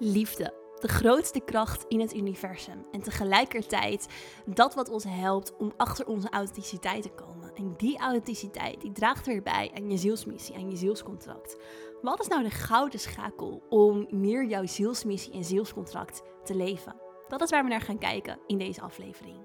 [0.00, 0.58] liefde.
[0.80, 2.86] De grootste kracht in het universum.
[2.92, 4.06] En tegelijkertijd
[4.46, 7.54] dat wat ons helpt om achter onze authenticiteit te komen.
[7.54, 11.56] En die authenticiteit die draagt weer bij aan je zielsmissie, aan je zielscontract.
[12.02, 16.94] Wat is nou de gouden schakel om meer jouw zielsmissie en zielscontract te leven?
[17.28, 19.38] Dat is waar we naar gaan kijken in deze aflevering.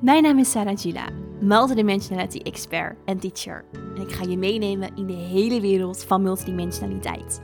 [0.00, 1.08] Mijn naam is Sarah Gila,
[1.40, 3.64] multidimensionality expert en teacher.
[3.72, 7.40] En ik ga je meenemen in de hele wereld van multidimensionaliteit.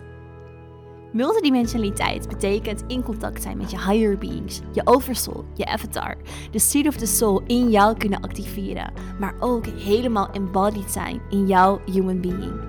[1.13, 6.17] Multidimensionaliteit betekent in contact zijn met je higher beings, je oversoul, je avatar,
[6.51, 11.47] de seed of the soul in jou kunnen activeren, maar ook helemaal embodied zijn in
[11.47, 12.61] jouw human being.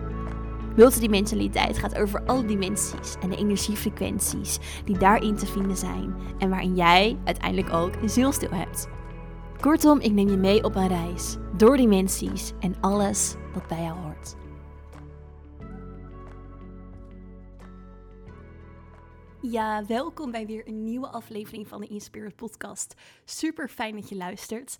[0.76, 6.76] Multidimensionaliteit gaat over alle dimensies en de energiefrequenties die daarin te vinden zijn en waarin
[6.76, 8.88] jij uiteindelijk ook een zielstil hebt.
[9.60, 13.98] Kortom, ik neem je mee op een reis door dimensies en alles wat bij jou
[14.00, 14.43] hoort.
[19.52, 22.94] Ja, welkom bij weer een nieuwe aflevering van de Inspirit Podcast.
[23.26, 24.78] Super fijn dat je luistert.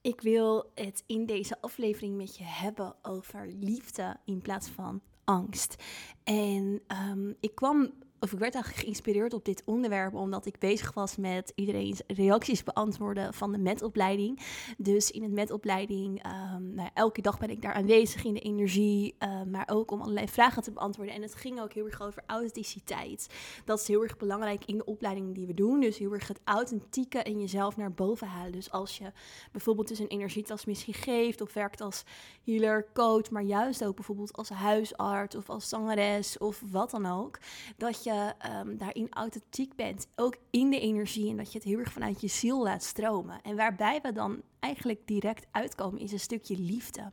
[0.00, 5.82] Ik wil het in deze aflevering met je hebben over liefde in plaats van angst.
[6.24, 10.92] En um, ik kwam of ik werd eigenlijk geïnspireerd op dit onderwerp omdat ik bezig
[10.94, 14.40] was met iedereen's reacties beantwoorden van de metopleiding.
[14.78, 19.14] Dus in het metopleiding, um, nou, elke dag ben ik daar aanwezig in de energie,
[19.18, 21.14] uh, maar ook om allerlei vragen te beantwoorden.
[21.14, 23.26] En het ging ook heel erg over authenticiteit.
[23.64, 25.80] Dat is heel erg belangrijk in de opleiding die we doen.
[25.80, 28.52] Dus heel erg het authentieke in jezelf naar boven halen.
[28.52, 29.12] Dus als je
[29.52, 32.04] bijvoorbeeld dus een energietransmissie geeft of werkt als
[32.44, 37.38] healer, coach, maar juist ook bijvoorbeeld als huisarts of als zangeres of wat dan ook,
[37.76, 41.78] dat je um, daarin authentiek bent, ook in de energie en dat je het heel
[41.78, 43.42] erg vanuit je ziel laat stromen.
[43.42, 47.12] En waarbij we dan eigenlijk direct uitkomen is een stukje liefde.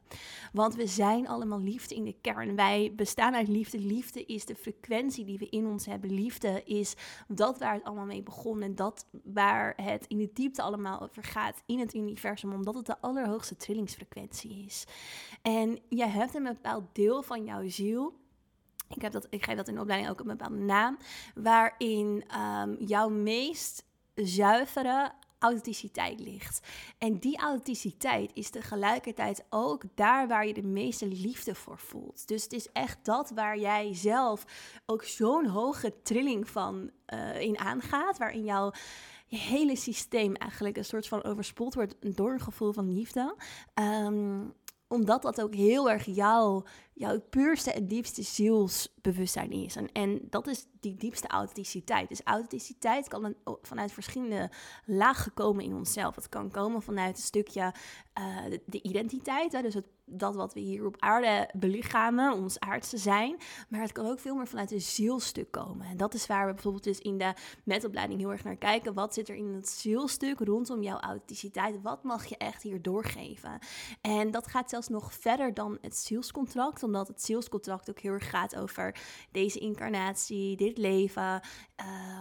[0.53, 2.55] Want we zijn allemaal liefde in de kern.
[2.55, 3.79] Wij bestaan uit liefde.
[3.79, 6.13] Liefde is de frequentie die we in ons hebben.
[6.13, 6.95] Liefde is
[7.27, 11.23] dat waar het allemaal mee begon en dat waar het in de diepte allemaal over
[11.23, 14.85] gaat in het universum, omdat het de allerhoogste trillingsfrequentie is.
[15.41, 18.13] En je hebt een bepaald deel van jouw ziel
[18.95, 20.97] ik, heb dat, ik geef dat in de opleiding ook een bepaalde naam.
[21.35, 23.83] Waarin um, jouw meest
[24.15, 26.67] zuivere authenticiteit ligt.
[26.97, 32.27] En die authenticiteit is tegelijkertijd ook daar waar je de meeste liefde voor voelt.
[32.27, 34.45] Dus het is echt dat waar jij zelf
[34.85, 38.17] ook zo'n hoge trilling van uh, in aangaat.
[38.17, 38.71] Waarin jouw
[39.27, 43.35] hele systeem eigenlijk een soort van overspoeld wordt door een gevoel van liefde.
[43.73, 44.53] Um,
[44.89, 46.63] omdat dat ook heel erg jouw,
[46.93, 49.75] jouw puurste en diepste zielsbewustzijn is.
[49.75, 52.09] En, en dat is die diepste authenticiteit.
[52.09, 54.49] Dus authenticiteit kan vanuit verschillende
[54.85, 56.15] lagen komen in onszelf.
[56.15, 57.73] Het kan komen vanuit een stukje
[58.19, 62.97] uh, de, identiteit, hè, dus het dat wat we hier op aarde belichamen, ons aardse
[62.97, 63.37] zijn.
[63.69, 65.87] Maar het kan ook veel meer vanuit een zielstuk komen.
[65.87, 67.33] En dat is waar we bijvoorbeeld dus in de
[67.63, 68.93] metopleiding heel erg naar kijken.
[68.93, 71.81] Wat zit er in het zielstuk rondom jouw authenticiteit?
[71.81, 73.59] Wat mag je echt hier doorgeven?
[74.01, 76.83] En dat gaat zelfs nog verder dan het zielscontract.
[76.83, 78.95] Omdat het zielscontract ook heel erg gaat over
[79.31, 81.41] deze incarnatie, dit leven.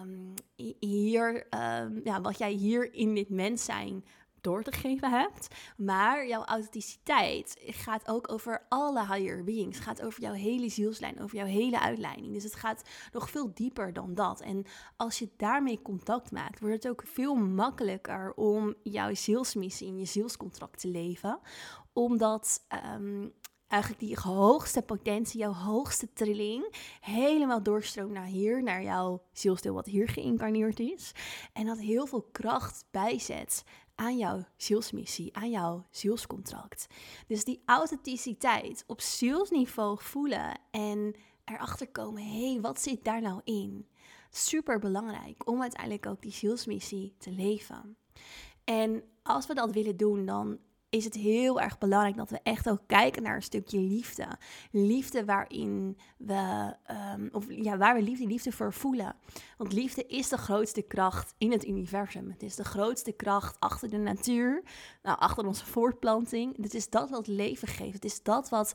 [0.03, 0.35] Um,
[0.79, 1.47] hier,
[1.81, 4.05] um, ja, wat jij hier in dit mens zijn
[4.41, 5.49] door te geven hebt.
[5.77, 9.77] Maar jouw authenticiteit gaat ook over alle higher beings.
[9.77, 12.33] Het gaat over jouw hele zielslijn, over jouw hele uitleiding.
[12.33, 12.83] Dus het gaat
[13.13, 14.41] nog veel dieper dan dat.
[14.41, 14.65] En
[14.97, 20.05] als je daarmee contact maakt, wordt het ook veel makkelijker om jouw zielsmissie en je
[20.05, 21.41] zielscontract te leven.
[21.93, 23.33] Omdat um,
[23.69, 29.87] eigenlijk die hoogste potentie, jouw hoogste trilling, helemaal doorstroomt naar hier, naar jouw zielstil wat
[29.87, 31.13] hier geïncarneerd is.
[31.53, 33.65] En dat heel veel kracht bijzet
[33.99, 36.87] aan jouw zielsmissie, aan jouw zielscontract.
[37.27, 41.15] Dus die authenticiteit op zielsniveau voelen en
[41.45, 43.89] erachter komen, hé, hey, wat zit daar nou in?
[44.31, 47.97] Super belangrijk om uiteindelijk ook die zielsmissie te leven.
[48.65, 50.59] En als we dat willen doen, dan
[50.91, 54.27] is het heel erg belangrijk dat we echt ook kijken naar een stukje liefde.
[54.71, 56.75] Liefde waarin we,
[57.15, 59.15] um, of ja, waar we liefde, liefde voor voelen.
[59.57, 62.31] Want liefde is de grootste kracht in het universum.
[62.31, 64.63] Het is de grootste kracht achter de natuur,
[65.03, 66.57] nou, achter onze voortplanting.
[66.63, 67.95] Het is dat wat leven geeft.
[67.95, 68.73] Het is dat wat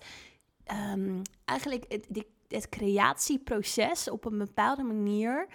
[0.94, 5.48] um, eigenlijk het, het creatieproces op een bepaalde manier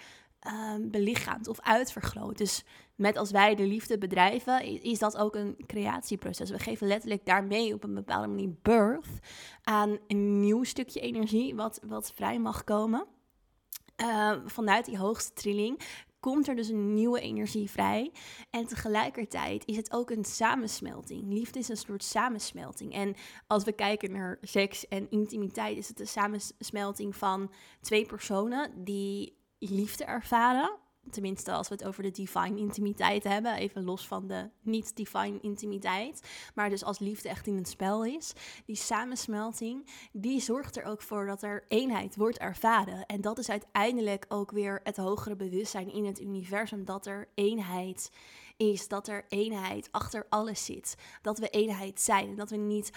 [0.47, 2.39] um, belichaamt of uitvergroot.
[2.39, 2.65] Dus
[2.95, 6.51] met als wij de liefde bedrijven, is dat ook een creatieproces.
[6.51, 9.19] We geven letterlijk daarmee op een bepaalde manier birth
[9.63, 13.07] aan een nieuw stukje energie wat, wat vrij mag komen.
[14.03, 15.81] Uh, vanuit die hoogste trilling
[16.21, 18.13] komt er dus een nieuwe energie vrij.
[18.51, 21.33] En tegelijkertijd is het ook een samensmelting.
[21.33, 22.93] Liefde is een soort samensmelting.
[22.93, 23.15] En
[23.47, 27.51] als we kijken naar seks en intimiteit, is het een samensmelting van
[27.81, 30.79] twee personen die liefde ervaren
[31.11, 33.55] Tenminste, als we het over de divine intimiteit hebben.
[33.55, 36.29] Even los van de niet-divine intimiteit.
[36.55, 38.33] Maar dus als liefde echt in het spel is.
[38.67, 43.07] Die samensmelting, die zorgt er ook voor dat er eenheid wordt ervaren.
[43.07, 46.85] En dat is uiteindelijk ook weer het hogere bewustzijn in het universum.
[46.85, 48.11] Dat er eenheid
[48.57, 48.89] is.
[48.89, 50.95] Dat er eenheid achter alles zit.
[51.23, 52.29] Dat we eenheid zijn.
[52.29, 52.91] En dat we niet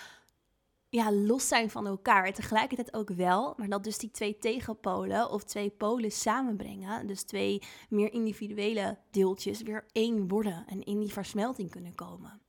[0.92, 2.34] ja, los zijn van elkaar.
[2.34, 7.08] Tegelijkertijd ook wel, maar dat dus die twee tegenpolen of twee polen samenbrengen.
[7.08, 12.42] Dus twee meer individuele deeltjes weer één worden en in die versmelting kunnen komen.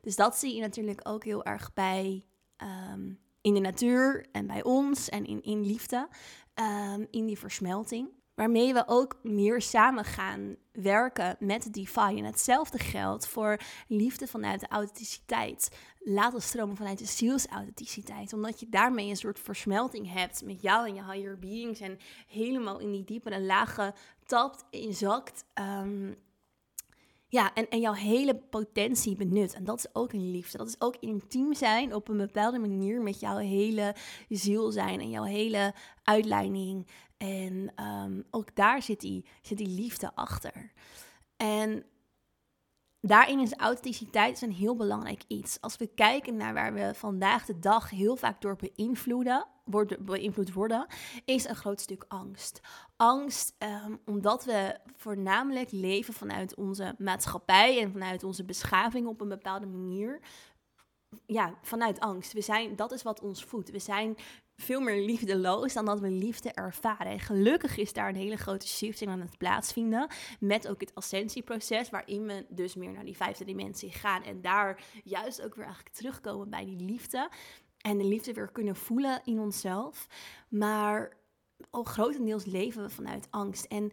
[0.00, 2.24] Dus dat zie je natuurlijk ook heel erg bij
[2.56, 6.08] ehm, in de natuur en bij ons en in, in liefde,
[6.54, 12.18] ehm, in die versmelting waarmee we ook meer samen gaan werken met de divine.
[12.18, 15.76] En hetzelfde geldt voor liefde vanuit de authenticiteit.
[15.98, 18.32] Laten stromen vanuit de zielsauthenticiteit.
[18.32, 21.80] Omdat je daarmee een soort versmelting hebt met jou en je higher beings.
[21.80, 23.94] En helemaal in die diepere lagen
[24.24, 25.44] tapt, inzakt.
[25.54, 26.16] Um,
[27.28, 29.54] ja, en, en jouw hele potentie benut.
[29.54, 30.58] En dat is ook een liefde.
[30.58, 33.94] Dat is ook intiem zijn op een bepaalde manier met jouw hele
[34.28, 36.86] ziel zijn en jouw hele uitleiding.
[37.16, 40.72] En ehm, ook daar zit die, zit die liefde achter.
[41.36, 41.84] En
[43.00, 45.60] daarin is authenticiteit een heel belangrijk iets.
[45.60, 50.52] Als we kijken naar waar we vandaag de dag heel vaak door beïnvloeden, worden, beïnvloed
[50.52, 50.86] worden,
[51.24, 52.60] is een groot stuk angst.
[52.96, 59.28] Angst um, omdat we voornamelijk leven vanuit onze maatschappij en vanuit onze beschaving op een
[59.28, 60.20] bepaalde manier.
[61.26, 62.32] Ja, vanuit angst.
[62.32, 63.70] We zijn, dat is wat ons voedt.
[63.70, 64.16] We zijn
[64.56, 67.12] veel meer liefdeloos dan dat we liefde ervaren.
[67.12, 70.08] En gelukkig is daar een hele grote shifting aan het plaatsvinden.
[70.40, 74.22] Met ook het ascensieproces, waarin we dus meer naar die vijfde dimensie gaan.
[74.22, 77.30] En daar juist ook weer eigenlijk terugkomen bij die liefde.
[77.80, 80.06] En de liefde weer kunnen voelen in onszelf.
[80.48, 81.16] Maar
[81.70, 83.64] al grotendeels leven we vanuit angst.
[83.64, 83.92] En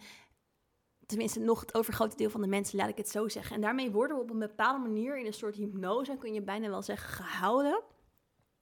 [1.05, 3.55] tenminste nog het overgrote deel van de mensen, laat ik het zo zeggen.
[3.55, 6.69] En daarmee worden we op een bepaalde manier in een soort hypnose, kun je bijna
[6.69, 7.81] wel zeggen, gehouden.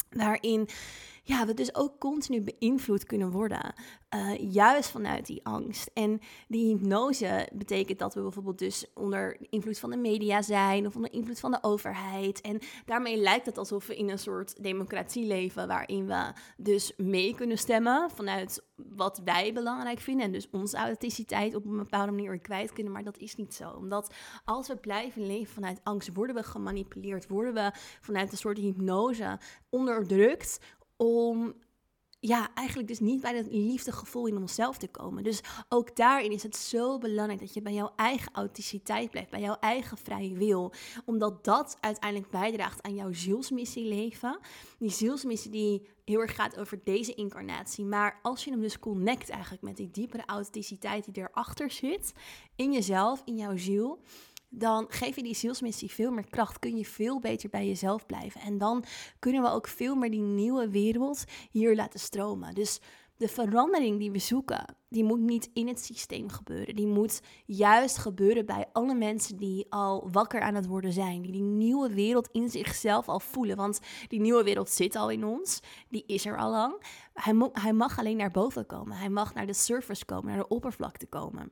[0.10, 0.68] Waarin
[1.24, 3.74] ja, we dus ook continu beïnvloed kunnen worden.
[4.16, 5.90] Uh, juist vanuit die angst.
[5.94, 10.96] En die hypnose betekent dat we bijvoorbeeld dus onder invloed van de media zijn of
[10.96, 12.42] onder invloed van de overheid.
[12.42, 17.36] En daarmee lijkt het alsof we in een soort democratie leven waarin we dus mee
[17.36, 20.26] kunnen stemmen vanuit wat wij belangrijk vinden.
[20.26, 22.94] En dus onze authenticiteit op een bepaalde manier kwijt kunnen.
[22.94, 23.70] Maar dat is niet zo.
[23.70, 24.14] Omdat
[24.46, 27.72] als we blijven leven vanuit angst, worden we gemanipuleerd, worden we
[28.02, 29.40] vanuit een soort hypnose
[29.70, 30.60] onderdrukt
[31.02, 31.54] om
[32.20, 35.24] ja, eigenlijk dus niet bij dat liefdegevoel in onszelf te komen.
[35.24, 39.42] Dus ook daarin is het zo belangrijk dat je bij jouw eigen authenticiteit blijft, bij
[39.42, 40.74] jouw eigen vrije wil.
[41.06, 44.40] Omdat dat uiteindelijk bijdraagt aan jouw zielsmissie leven.
[44.80, 47.86] Die zielsmissie die heel erg gaat over deze incarnatie.
[47.86, 52.14] Maar als je hem dus connect eigenlijk met die diepere authenticiteit die erachter zit,
[52.56, 54.00] in jezelf, in jouw ziel
[54.54, 56.60] dan geef je die zielsmissie veel meer kracht.
[56.60, 58.42] Kun je veel beter bij jezelf blijven.
[58.42, 58.84] En dan
[59.20, 62.54] kunnen we ook veel meer die nieuwe wereld hier laten stromen.
[62.54, 62.80] Dus
[63.22, 66.76] de verandering die we zoeken, die moet niet in het systeem gebeuren.
[66.76, 71.22] Die moet juist gebeuren bij alle mensen die al wakker aan het worden zijn.
[71.22, 73.58] Die die nieuwe wereld in zichzelf al voelen.
[73.58, 75.60] Want die nieuwe wereld zit al in ons.
[75.90, 76.84] Die is er al lang.
[77.14, 78.98] Hij, hij mag alleen naar boven komen.
[78.98, 81.52] Hij mag naar de surface komen, naar de oppervlakte komen.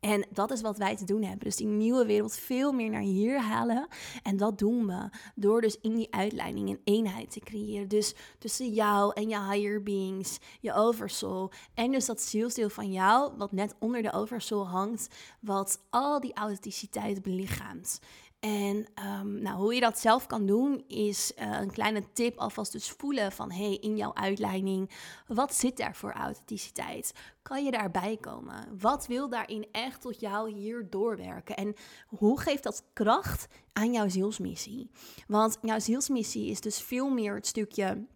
[0.00, 1.44] En dat is wat wij te doen hebben.
[1.44, 3.86] Dus die nieuwe wereld veel meer naar hier halen.
[4.22, 7.88] En dat doen we door dus in die uitleiding een eenheid te creëren.
[7.88, 11.50] Dus tussen jou en je higher beings, je oversoul.
[11.74, 15.08] En dus dat zielsdeel van jou, wat net onder de oversoul hangt,
[15.40, 18.00] wat al die authenticiteit belichaamt.
[18.40, 18.86] En
[19.20, 22.90] um, nou, hoe je dat zelf kan doen, is uh, een kleine tip alvast dus
[22.90, 24.90] voelen van hey, in jouw uitleiding,
[25.26, 27.12] wat zit daar voor authenticiteit?
[27.42, 28.78] Kan je daarbij komen?
[28.78, 31.56] Wat wil daarin echt tot jou hier doorwerken?
[31.56, 31.74] En
[32.06, 34.90] hoe geeft dat kracht aan jouw zielsmissie?
[35.26, 38.06] Want jouw zielsmissie is dus veel meer het stukje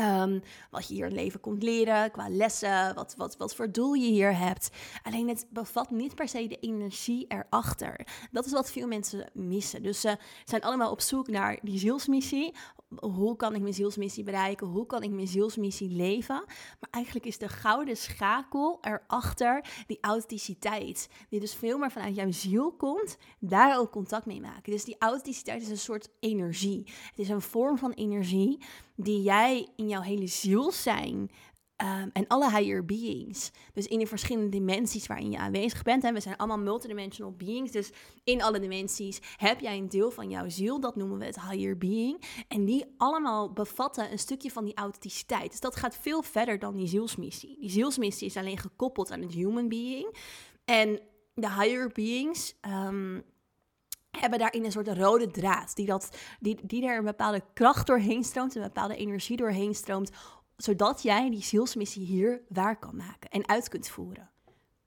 [0.00, 3.92] Um, wat je hier in leven komt leren, qua lessen, wat, wat, wat voor doel
[3.92, 4.70] je hier hebt.
[5.02, 8.06] Alleen het bevat niet per se de energie erachter.
[8.30, 9.82] Dat is wat veel mensen missen.
[9.82, 12.54] Dus ze zijn allemaal op zoek naar die zielsmissie.
[12.96, 14.66] Hoe kan ik mijn zielsmissie bereiken?
[14.66, 16.44] Hoe kan ik mijn zielsmissie leven?
[16.80, 21.08] Maar eigenlijk is de gouden schakel erachter die authenticiteit.
[21.28, 24.72] Die dus veel meer vanuit jouw ziel komt, daar ook contact mee maken.
[24.72, 26.92] Dus die authenticiteit is een soort energie.
[27.10, 28.58] Het is een vorm van energie
[29.00, 31.30] die jij in jouw hele ziel zijn
[31.78, 33.50] Ehm, en alle higher beings.
[33.72, 36.04] Dus in de verschillende dimensies waarin je aanwezig bent.
[36.04, 37.70] En we zijn allemaal multidimensional beings.
[37.70, 37.90] Dus
[38.24, 40.80] in alle dimensies heb jij een deel van jouw ziel.
[40.80, 42.22] Dat noemen we het higher being.
[42.48, 45.50] En die allemaal bevatten een stukje van die authenticiteit.
[45.50, 47.56] Dus dat gaat veel verder dan die zielsmissie.
[47.60, 50.16] Die zielsmissie is alleen gekoppeld aan het human being.
[50.64, 51.00] En
[51.34, 52.54] de higher beings.
[52.86, 53.24] Um,
[54.10, 58.24] hebben daarin een soort rode draad, die, dat, die, die er een bepaalde kracht doorheen
[58.24, 60.10] stroomt, een bepaalde energie doorheen stroomt,
[60.56, 64.30] zodat jij die zielsmissie hier waar kan maken en uit kunt voeren.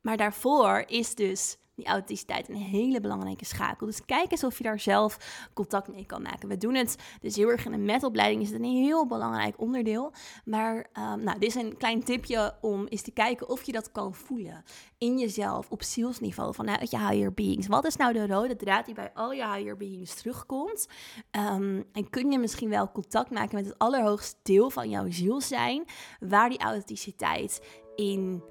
[0.01, 3.85] Maar daarvoor is dus die authenticiteit een hele belangrijke schakel.
[3.85, 5.17] Dus kijk eens of je daar zelf
[5.53, 6.49] contact mee kan maken.
[6.49, 10.13] We doen het dus heel erg in een metopleiding, is het een heel belangrijk onderdeel.
[10.45, 13.91] Maar um, nou, dit is een klein tipje om eens te kijken of je dat
[13.91, 14.63] kan voelen
[14.97, 17.67] in jezelf op zielsniveau vanuit je higher beings.
[17.67, 20.87] Wat is nou de rode draad die bij al je higher beings terugkomt?
[21.31, 25.41] Um, en kun je misschien wel contact maken met het allerhoogste deel van jouw ziel
[25.41, 25.85] zijn,
[26.19, 27.61] waar die authenticiteit
[27.95, 28.43] in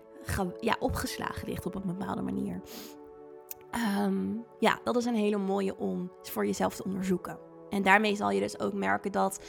[0.61, 2.61] ja, opgeslagen ligt op een bepaalde manier.
[3.71, 7.39] Ehm, ja, dat is een hele mooie om voor jezelf te onderzoeken.
[7.71, 9.41] En daarmee zal je dus ook merken dat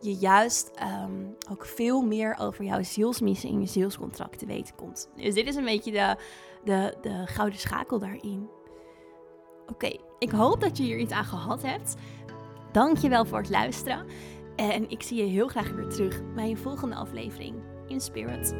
[0.00, 5.10] je juist ehm, ook veel meer over jouw zielsmissie en je zielscontract te weten komt.
[5.16, 6.16] Dus dit is een beetje de,
[6.64, 8.48] de, de gouden schakel daarin.
[9.66, 11.94] Oké, ik hoop dat je hier iets aan gehad hebt.
[12.72, 14.06] Dank je wel voor het luisteren.
[14.56, 17.54] En ik zie je heel graag weer terug bij een volgende aflevering
[17.86, 18.54] in Spirit.